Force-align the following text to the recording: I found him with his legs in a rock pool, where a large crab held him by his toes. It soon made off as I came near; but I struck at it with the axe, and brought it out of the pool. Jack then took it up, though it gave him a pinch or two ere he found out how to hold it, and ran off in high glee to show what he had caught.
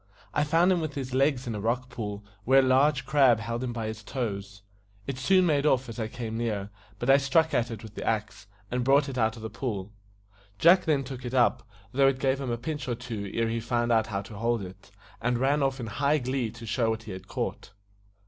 I 0.33 0.43
found 0.43 0.71
him 0.71 0.81
with 0.81 0.95
his 0.95 1.13
legs 1.13 1.45
in 1.45 1.53
a 1.53 1.59
rock 1.59 1.89
pool, 1.89 2.25
where 2.43 2.61
a 2.61 2.63
large 2.63 3.05
crab 3.05 3.39
held 3.39 3.63
him 3.63 3.71
by 3.71 3.85
his 3.85 4.01
toes. 4.03 4.63
It 5.05 5.19
soon 5.19 5.45
made 5.45 5.63
off 5.67 5.87
as 5.89 5.99
I 5.99 6.07
came 6.07 6.39
near; 6.39 6.71
but 6.97 7.07
I 7.07 7.17
struck 7.17 7.53
at 7.53 7.69
it 7.69 7.83
with 7.83 7.93
the 7.93 8.03
axe, 8.03 8.47
and 8.71 8.83
brought 8.83 9.07
it 9.07 9.19
out 9.19 9.35
of 9.35 9.43
the 9.43 9.49
pool. 9.51 9.91
Jack 10.57 10.85
then 10.85 11.03
took 11.03 11.23
it 11.23 11.35
up, 11.35 11.61
though 11.91 12.07
it 12.07 12.17
gave 12.17 12.41
him 12.41 12.49
a 12.49 12.57
pinch 12.57 12.87
or 12.87 12.95
two 12.95 13.29
ere 13.31 13.47
he 13.49 13.59
found 13.59 13.91
out 13.91 14.07
how 14.07 14.23
to 14.23 14.35
hold 14.39 14.63
it, 14.63 14.89
and 15.21 15.37
ran 15.37 15.61
off 15.61 15.79
in 15.79 15.85
high 15.85 16.17
glee 16.17 16.49
to 16.49 16.65
show 16.65 16.89
what 16.89 17.03
he 17.03 17.11
had 17.11 17.27
caught. 17.27 17.69